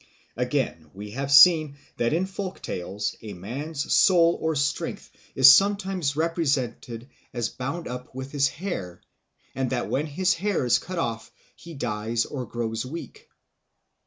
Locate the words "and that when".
9.53-10.07